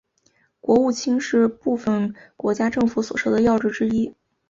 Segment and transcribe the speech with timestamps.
[0.59, 4.15] 国务卿是部份国家政府所设的要职之一。